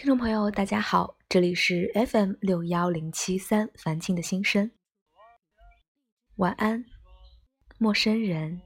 [0.00, 4.70] 听众朋友，大家好，这里是 FM 六幺零七三凡青的心声。
[6.36, 6.86] 晚安，
[7.76, 8.62] 陌生人，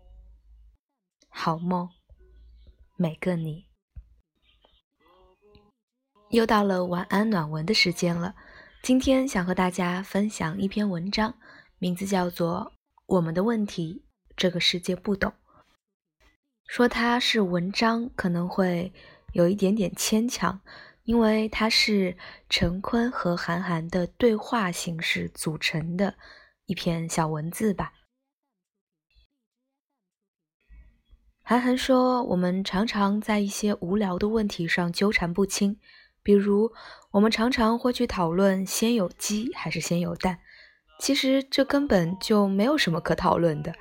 [1.29, 1.91] 好梦，
[2.95, 3.67] 每个你。
[6.31, 8.37] 又到了晚安暖文的时间了，
[8.81, 11.37] 今天想和大家分享一篇文章，
[11.79, 12.73] 名字叫做
[13.07, 14.05] 《我们的问题，
[14.37, 15.33] 这个世界不懂》。
[16.69, 18.93] 说它是文章，可能会
[19.33, 20.61] 有一点点牵强。
[21.05, 22.17] 因为它是
[22.49, 26.15] 陈坤和韩寒的对话形式组成的
[26.65, 27.93] 一篇小文字吧。
[31.43, 35.79] 韩寒说：“我们常常在一些无聊的问题上纠缠不清，
[36.23, 36.73] 比如
[37.11, 40.39] 我们常常会去讨论先有鸡还是先有蛋，
[40.99, 43.75] 其实这根本就没有什么可讨论的。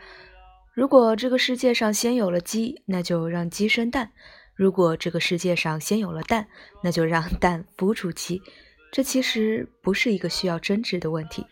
[0.74, 4.12] 如果这个世界上先有了鸡，那就让鸡生蛋。”
[4.56, 6.48] 如果这个世界上先有了蛋，
[6.84, 8.42] 那就让 蛋孵出鸡。
[8.92, 11.46] 这其实不是一个需要争执的问题。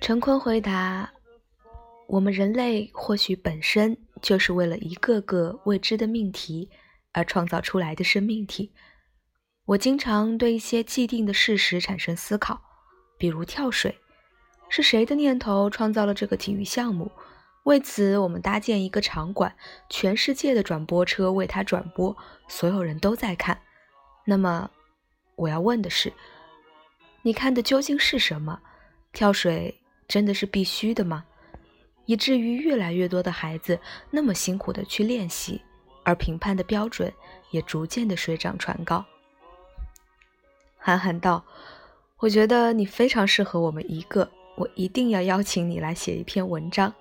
[0.00, 1.10] 陈坤回答
[2.06, 6.68] ：“我们人类或许本身就是为了一个个未知的命题
[7.12, 8.72] 而创造出来的生命体。
[9.64, 12.60] 我经常对一些既定的事实产生思考，
[13.18, 13.98] 比如跳水，
[14.68, 17.10] 是谁的念头创造了这个体育项目？”
[17.64, 19.54] 为此，我们搭建一个场馆，
[19.88, 22.16] 全世界的转播车为它转播，
[22.48, 23.60] 所有人都在看。
[24.24, 24.70] 那么，
[25.36, 26.12] 我要问的是，
[27.22, 28.60] 你看的究竟是什么？
[29.12, 31.24] 跳水真的是必须的吗？
[32.06, 33.78] 以至于越来越多的孩子
[34.10, 35.60] 那么辛苦的去练习，
[36.02, 37.12] 而评判的标准
[37.50, 39.04] 也逐渐的水涨船高。
[40.76, 41.44] 韩寒道
[42.18, 46.92] ：“我觉得你非常适合我们一个，我一定要邀请你来写一篇文章。”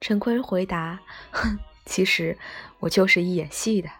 [0.00, 0.98] 陈坤回答
[1.30, 2.38] ：“哼，其实
[2.78, 3.90] 我就是一演戏的。”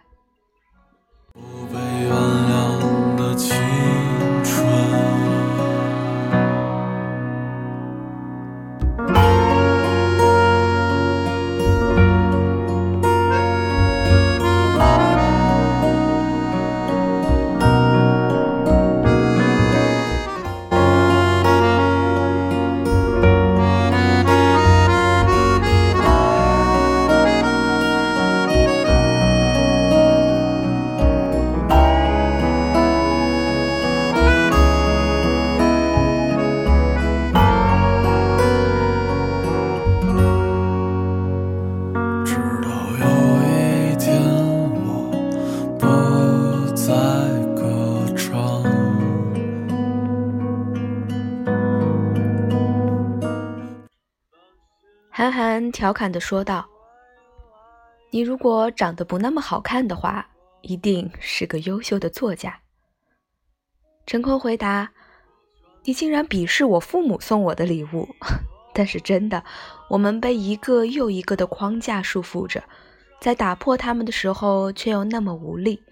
[55.21, 56.67] 韩寒调侃地说道
[58.09, 60.27] ：“你如果长得不那么好看的话，
[60.61, 62.59] 一定是个优秀的作家。”
[64.07, 64.91] 陈坤回答
[65.85, 68.09] ：“你竟然鄙视我父母送我的礼物，
[68.73, 69.43] 但是真的，
[69.89, 72.63] 我们被一个又一个的框架束缚着，
[73.21, 75.83] 在打破他们的时候却又那么无力。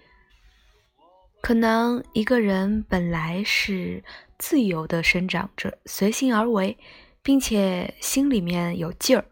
[1.40, 4.02] 可能一个人本来是
[4.38, 6.76] 自由的生长着，随心而为。”
[7.22, 9.24] 并且心里面有劲儿，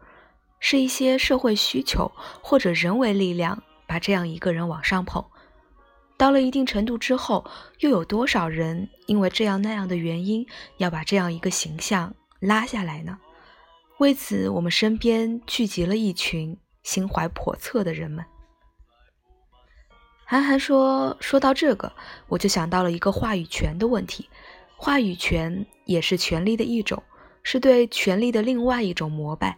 [0.59, 2.11] 是一些社会需求
[2.41, 5.25] 或者人为力量把这样一个人往上捧。
[6.17, 10.45] 到了一定程度之后，又有多少人因为这样那样的原因
[10.77, 13.17] 要把这样一个形象拉下来呢？
[13.99, 18.25] 为此，我们身边聚集了一群心怀叵测的人们。
[20.25, 21.91] 韩寒说：“说到这个，
[22.27, 24.29] 我就想到了一个话语权的问题。
[24.77, 27.01] 话语权也是权力的一种。”
[27.51, 29.57] 是对权力的另外一种膜拜，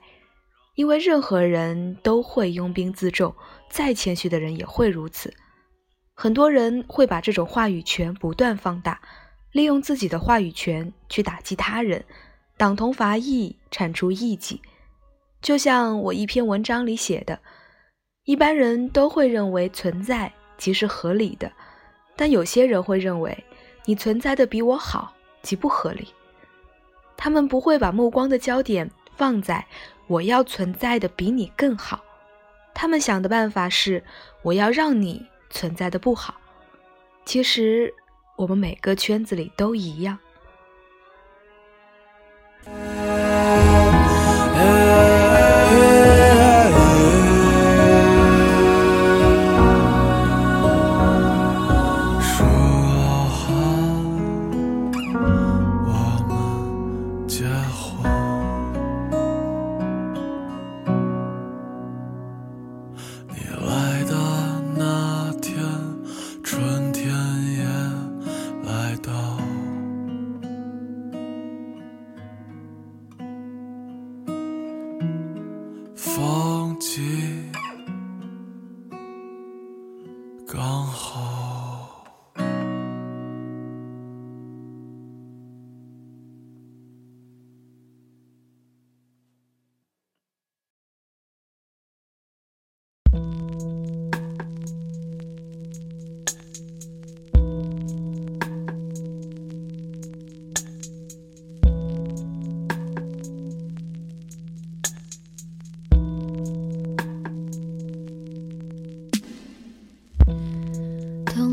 [0.75, 3.35] 因为任何人都会拥兵自重，
[3.69, 5.33] 再谦虚的人也会如此。
[6.13, 9.01] 很多人会把这种话语权不断放大，
[9.51, 12.05] 利用自己的话语权去打击他人，
[12.55, 14.61] 党同伐异，铲除异己。
[15.41, 17.41] 就像我一篇文章里写的，
[18.23, 21.51] 一般人都会认为存在即是合理的，
[22.15, 23.43] 但有些人会认为
[23.83, 26.07] 你存在的比我好，即不合理。
[27.23, 29.63] 他们不会把目光的焦点放在
[30.07, 32.03] 我要存在的比你更好，
[32.73, 34.03] 他们想的办法是
[34.41, 36.33] 我要让你存在的不好。
[37.23, 37.93] 其实
[38.37, 40.17] 我们每个圈子里都一样。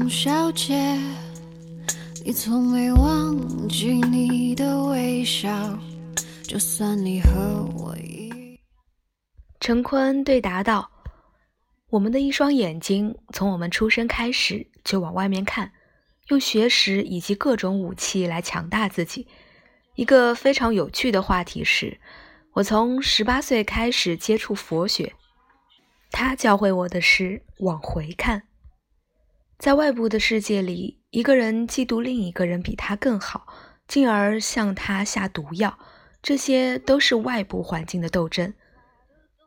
[0.09, 0.75] 董小姐，
[2.25, 5.79] 你从没忘记你的微笑，
[6.43, 7.31] 就算你和
[7.77, 8.59] 我一。
[9.61, 10.91] 陈坤对答道
[11.93, 15.71] ：“我们的一双眼睛，从我们出生开始就往外面看，
[16.29, 19.29] 用学识以及各种武器来强大自己。
[19.95, 22.01] 一个非常有趣的话题是，
[22.55, 25.13] 我从十八岁开始接触佛学，
[26.11, 28.45] 他教会我的是往回看。”
[29.59, 33.45] 在外部的世界里，一个人嫉妒另一个人比他更好，
[33.89, 35.77] 进而向他下毒药，
[36.23, 38.55] 这些都是外部环境的斗争。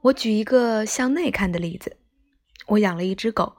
[0.01, 1.95] 我举一个向内看的例子：
[2.67, 3.55] 我养了一只狗，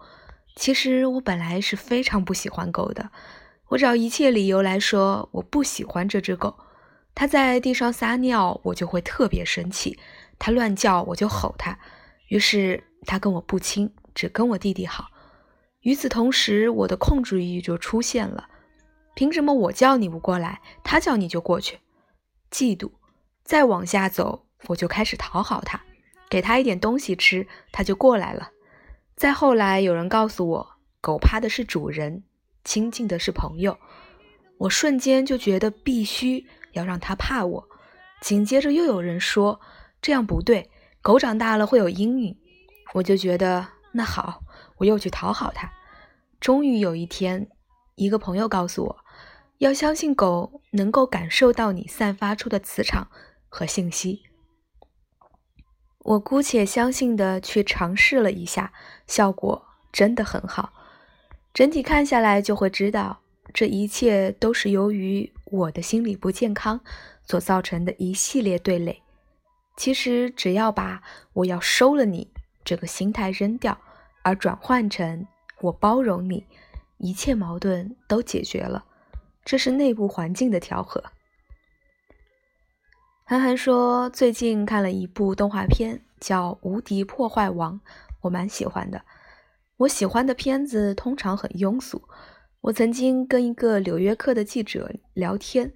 [0.55, 3.11] 其实我本来是非常不喜欢狗的。
[3.69, 6.55] 我找一切理由来说我不喜欢这只狗。
[7.15, 9.97] 它在地上撒尿，我就会特别生气；
[10.39, 11.79] 它乱叫，我就吼它。
[12.29, 15.09] 于是它跟我不亲，只跟我弟弟好。
[15.83, 18.49] 与此同时，我的控制欲就出现了。
[19.15, 21.79] 凭什么我叫你不过来，他叫你就过去？
[22.51, 22.91] 嫉妒。
[23.45, 25.83] 再往下走，我就开始讨好他，
[26.31, 28.51] 给他一点东西吃，他就过来了。
[29.17, 32.23] 再后来，有人告诉我，狗怕的是主人，
[32.65, 33.77] 亲近的是朋友。
[34.59, 37.69] 我瞬间就觉得必须要让他怕我。
[38.21, 39.61] 紧接着又有人说
[40.01, 40.71] 这样不对，
[41.03, 42.37] 狗长大了会有阴影。
[42.95, 44.42] 我就觉得那好。
[44.83, 45.73] 我又去讨好他，
[46.41, 47.49] 终于有一天，
[47.95, 49.05] 一个朋友告诉我，
[49.59, 53.07] 要相信狗能够感受到你散发出的磁场
[53.49, 54.25] 和信息。
[56.01, 58.73] 我姑且相信的去尝试了一下，
[59.07, 60.73] 效果真的很好。
[61.55, 63.21] 整体看下来，就会知道
[63.55, 66.81] 这一切都是由于我的心理不健康
[67.25, 69.01] 所造成的一系列对垒。
[69.77, 71.03] 其实，只要把
[71.35, 72.33] 我要收了你
[72.65, 73.79] 这个心态扔掉。
[74.23, 75.27] 而转换成
[75.61, 76.47] 我包容你，
[76.99, 78.85] 一切矛盾都解决了。
[79.45, 81.03] 这是内部环境的调和。
[83.25, 87.75] 韩寒说，最近看了一部动画片，叫《无敌破坏王》，
[88.21, 89.03] 我蛮喜欢的。
[89.79, 92.03] 我喜欢的片子通常很庸俗。
[92.61, 95.73] 我曾经跟一个《纽约客》的记者聊天，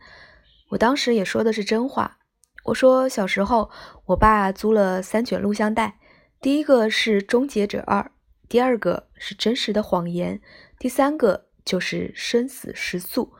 [0.70, 2.18] 我当时也说的是真话。
[2.66, 3.70] 我说小时候，
[4.06, 5.99] 我爸租了三卷录像带，
[6.40, 8.02] 第一个是《终结者二》。
[8.48, 10.40] 第二个是真实的谎言，
[10.78, 13.34] 第三个就是生死时速。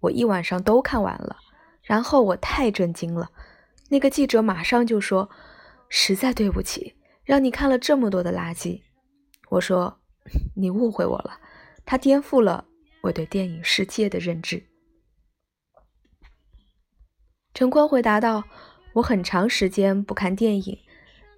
[0.00, 1.36] 我一晚上都看完了，
[1.82, 3.30] 然后我太震惊了。
[3.88, 5.30] 那个记者马上就说
[5.88, 8.82] ：“实在对不起，让你看了这么多的垃圾。”
[9.50, 10.00] 我说
[10.56, 11.40] ：“你误会我了，
[11.86, 12.66] 他颠覆了
[13.02, 14.66] 我对电影世界的认知。”
[17.54, 18.44] 陈坤回答道
[18.94, 20.78] ：“我很长时间不看电影。”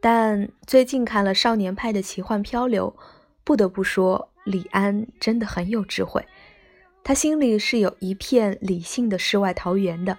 [0.09, 2.95] 但最近看了《少年派的奇幻漂流》，
[3.43, 6.25] 不得不说，李安真的很有智慧。
[7.03, 10.17] 他心里是有一片理性的世外桃源的，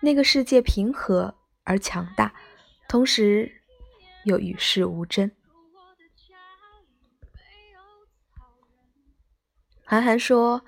[0.00, 2.34] 那个世界平和而强大，
[2.88, 3.52] 同时
[4.24, 5.30] 又与世无争。
[9.84, 10.64] 韩寒说：“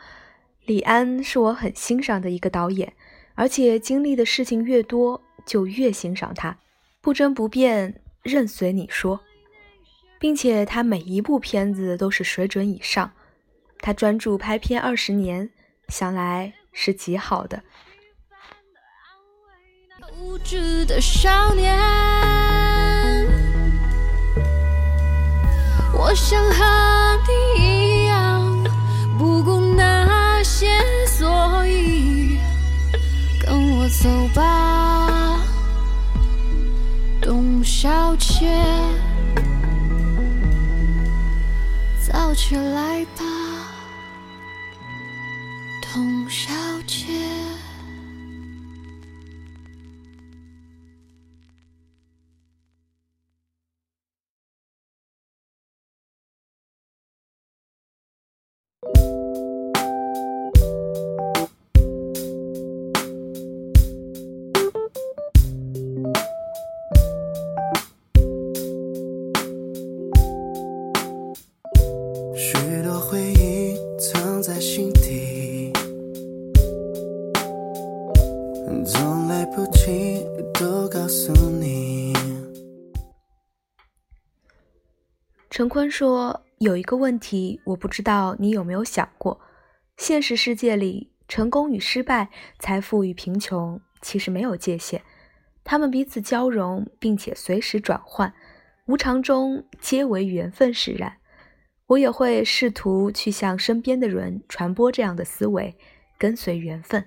[0.66, 2.92] 李安是我很欣赏的一个导演，
[3.34, 6.56] 而且经历的事情越多，就越欣赏他，
[7.00, 9.20] 不争不辩。”任随你说，
[10.18, 13.12] 并且他每一部片子都是水准以上。
[13.78, 15.48] 他专注拍片二十年，
[15.88, 17.62] 想来是极好的。
[20.18, 21.78] 无知的少年，
[25.92, 28.64] 我想和你一样，
[29.18, 30.66] 不顾那些
[31.06, 32.38] 所以，
[33.44, 35.25] 跟我走吧。
[37.66, 38.46] 小姐，
[42.00, 43.24] 早起来吧，
[85.66, 89.40] 陈坤说：“有一个问题，我不知道你有没有想过，
[89.96, 92.28] 现实世界里，成功与失败、
[92.60, 95.02] 财富与贫穷，其实没有界限，
[95.64, 98.32] 他们彼此交融，并且随时转换，
[98.86, 101.16] 无常中皆为缘分使然。
[101.88, 105.76] 我也会试图去向身边的人传播这样的思维，
[106.16, 107.04] 跟随缘分。”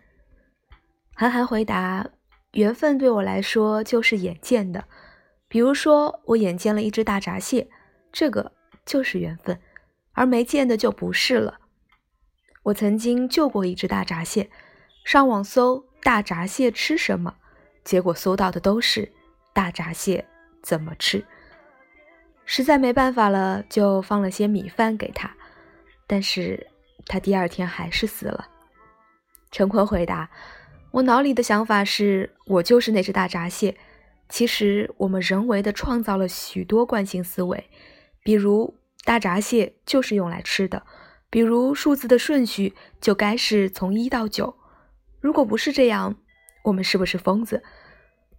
[1.15, 2.09] 韩寒回答
[2.51, 4.83] ：“缘分对我来说就是眼见的，
[5.47, 7.69] 比如说我眼见了一只大闸蟹。”
[8.11, 8.51] 这个
[8.85, 9.59] 就是缘分，
[10.13, 11.59] 而没见的就不是了。
[12.63, 14.49] 我曾经救过一只大闸蟹，
[15.05, 17.35] 上网搜大闸蟹吃什么，
[17.83, 19.11] 结果搜到的都是
[19.53, 20.25] 大闸蟹
[20.61, 21.23] 怎么吃。
[22.45, 25.31] 实在没办法了，就放了些米饭给他，
[26.07, 26.67] 但是
[27.05, 28.47] 他第二天还是死了。
[29.51, 30.29] 陈坤回答
[30.91, 33.77] ：“我脑里的想法是我就是那只大闸蟹。
[34.27, 37.63] 其实我们人为的创造了许多惯性思维。”
[38.23, 40.83] 比如大闸蟹就是用来吃的，
[41.29, 44.55] 比如数字的顺序就该是从一到九。
[45.19, 46.15] 如果不是这样，
[46.63, 47.63] 我们是不是疯子？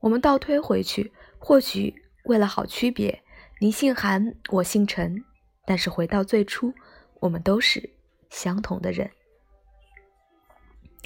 [0.00, 1.94] 我们倒推回去，或许
[2.24, 3.22] 为了好区别，
[3.58, 5.24] 你姓韩，我姓陈，
[5.66, 6.72] 但是回到最初，
[7.20, 7.90] 我们都是
[8.28, 9.10] 相同的人。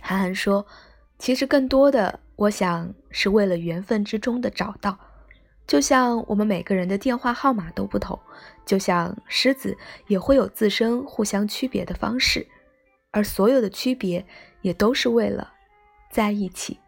[0.01, 0.67] 韩寒说
[1.19, 4.99] ：“其实更多的，我想是为了缘分之中的找到。”
[5.67, 8.19] 就像我们每个人的电话号码都不同，
[8.67, 12.47] 就像狮子也会有自身互相区别的方式，
[13.11, 14.25] 而所有的区别
[14.61, 15.53] 也都是为了
[16.11, 16.79] 在一起。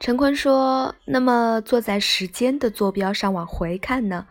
[0.00, 4.26] 陈坤说：“那么坐在时间的坐标上往回看呢？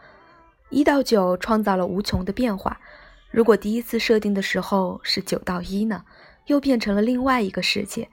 [0.71, 2.81] 一到九创造了无穷的变化。
[3.29, 6.05] 如果第一次设定的时候是九到一呢？
[6.47, 8.09] 又变成了另外一个世界。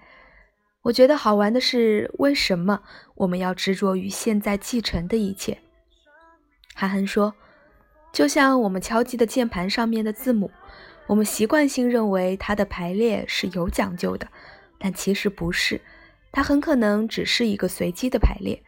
[0.83, 2.83] 我觉得好玩的是，为什么
[3.15, 5.57] 我们要执着于现在继承的一切？”
[6.77, 7.35] 韩寒说
[8.13, 10.51] ：“就像我们敲击的键盘上面的字母，
[11.07, 14.29] 我们习惯性认为它的排列是有讲究的，
[14.79, 15.81] 但其实不是。”
[16.37, 18.63] 它很可能只是一个随机的排列，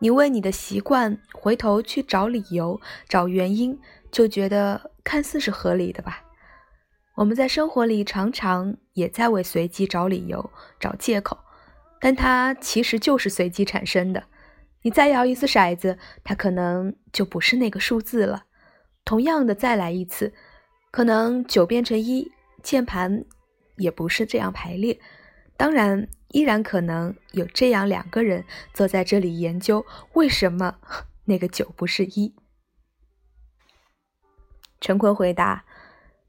[0.00, 3.80] 你为你的习惯回头去找理由、找原因，
[4.12, 6.22] 就觉得看似是合理的吧？
[7.14, 11.38] 我们在生活里常常也在为随机找理由、找借口，
[12.02, 14.24] 但它其实就是随机产生的。
[14.82, 18.44] 你再摇一次骰子，它可能就不是那个数字了。
[19.06, 20.34] 同样的，再来一次，
[20.90, 22.30] 可能九变成一，
[22.62, 23.24] 键盘
[23.78, 25.00] 也不是这样排列。
[25.56, 26.06] 当然。
[26.36, 30.76] 依然可能有这样两个人坐在这里研究为什么
[31.24, 32.34] 那个九不是一。
[34.78, 35.64] 陈坤回答：“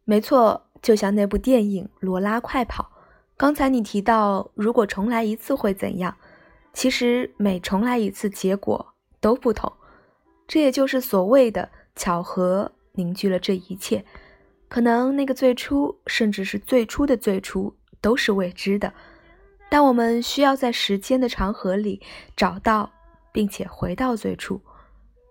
[0.08, 2.94] 没错，就像那部电影《罗拉快跑》。
[3.36, 6.16] 刚才你提到，如果重来一次会怎样？
[6.72, 9.74] 其实每重来一次，结果都不同。
[10.48, 14.06] 这也就是所谓的巧合凝聚了这一切。
[14.70, 18.94] 可能那个最初，甚至是最初的最初，都是未知的。”
[19.70, 22.02] 但我们需要在时间的长河里
[22.36, 22.92] 找到，
[23.32, 24.62] 并且回到最初。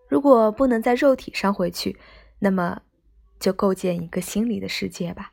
[0.09, 1.99] 如果不能在肉体上回去，
[2.39, 2.81] 那么
[3.41, 5.33] 就构建一个心理的世界吧。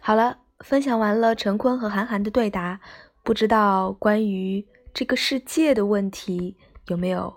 [0.00, 2.80] 好了，分享完了陈坤和韩寒的对答，
[3.22, 6.56] 不知道关于这个世界的问题
[6.86, 7.34] 有没有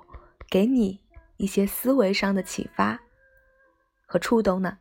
[0.49, 0.99] 给你
[1.37, 2.99] 一些思维上的启发
[4.05, 4.77] 和触动呢？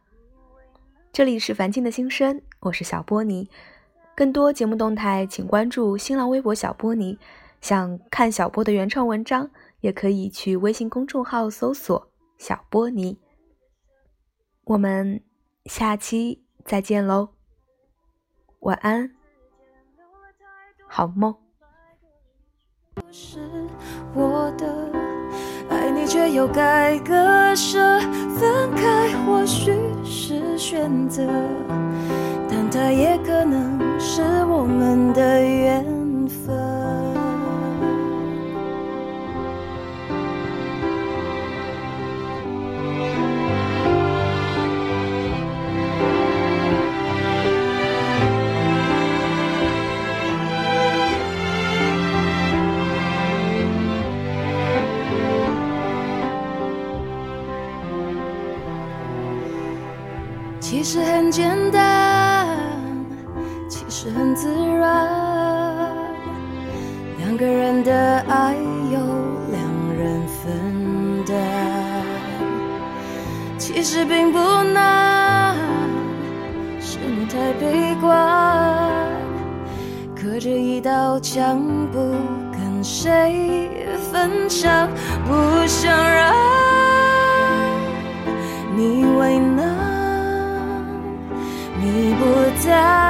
[1.12, 3.48] 这里是凡静的心声，我是小波尼。
[4.20, 7.18] 更多节目动态，请关注新浪微博小波尼。
[7.62, 9.48] 想看小波的原创文章，
[9.80, 13.18] 也可以去微信公众号搜索“小波尼”。
[14.64, 15.22] 我们
[15.64, 17.30] 下期再见喽，
[18.58, 19.10] 晚安，
[20.86, 21.34] 好梦。
[25.70, 27.98] 爱你却又该割舍，
[28.38, 29.72] 分开或许
[30.04, 31.26] 是选择。
[32.52, 33.79] 但它也可能
[34.20, 35.82] 是我们的缘
[36.28, 36.54] 分。
[60.60, 61.69] 其实很简单。
[64.40, 65.06] 自然
[67.18, 68.54] 两个人的爱
[68.90, 68.98] 由
[69.50, 69.62] 两
[69.98, 71.36] 人分担，
[73.58, 74.38] 其实并不
[74.72, 75.54] 难，
[76.80, 78.16] 是你太悲观，
[80.16, 81.60] 隔着一道墙
[81.92, 81.98] 不
[82.50, 83.68] 跟谁
[84.10, 84.88] 分享，
[85.26, 86.34] 不想让
[88.74, 89.90] 你为难。
[91.82, 92.24] 你不
[92.62, 93.09] 在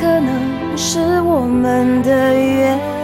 [0.00, 2.95] 可能是我们的缘。